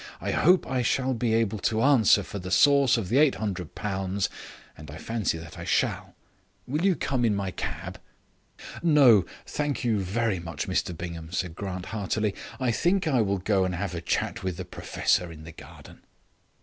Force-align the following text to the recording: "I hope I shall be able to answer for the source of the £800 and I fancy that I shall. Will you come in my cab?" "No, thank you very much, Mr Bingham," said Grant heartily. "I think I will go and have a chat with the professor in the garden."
"I 0.19 0.31
hope 0.31 0.65
I 0.65 0.81
shall 0.81 1.13
be 1.13 1.35
able 1.35 1.59
to 1.59 1.83
answer 1.83 2.23
for 2.23 2.39
the 2.39 2.49
source 2.49 2.97
of 2.97 3.09
the 3.09 3.17
£800 3.17 4.29
and 4.75 4.89
I 4.89 4.97
fancy 4.97 5.37
that 5.37 5.59
I 5.59 5.63
shall. 5.63 6.15
Will 6.65 6.83
you 6.83 6.95
come 6.95 7.23
in 7.23 7.35
my 7.35 7.51
cab?" 7.51 7.99
"No, 8.81 9.25
thank 9.45 9.83
you 9.83 9.99
very 9.99 10.39
much, 10.39 10.67
Mr 10.67 10.97
Bingham," 10.97 11.31
said 11.31 11.53
Grant 11.53 11.85
heartily. 11.85 12.33
"I 12.59 12.71
think 12.71 13.07
I 13.07 13.21
will 13.21 13.37
go 13.37 13.63
and 13.63 13.75
have 13.75 13.93
a 13.93 14.01
chat 14.01 14.41
with 14.41 14.57
the 14.57 14.65
professor 14.65 15.31
in 15.31 15.43
the 15.43 15.51
garden." 15.51 16.01